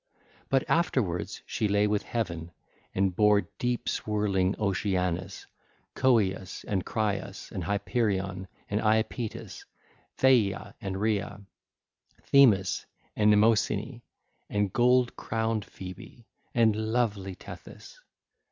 But 0.49 0.67
afterwards 0.67 1.43
she 1.45 1.67
lay 1.67 1.85
with 1.85 2.01
Heaven 2.01 2.49
and 2.95 3.15
bare 3.15 3.41
deep 3.59 3.87
swirling 3.87 4.55
Oceanus, 4.59 5.45
Coeus 5.93 6.63
and 6.63 6.83
Crius 6.83 7.51
and 7.51 7.63
Hyperion 7.65 8.47
and 8.67 8.81
Iapetus, 8.81 9.63
Theia 10.17 10.73
and 10.81 10.99
Rhea, 10.99 11.41
Themis 12.23 12.87
and 13.15 13.29
Mnemosyne 13.31 14.01
and 14.49 14.73
gold 14.73 15.15
crowned 15.15 15.65
Phoebe 15.65 16.25
and 16.55 16.75
lovely 16.75 17.35
Tethys. 17.35 17.99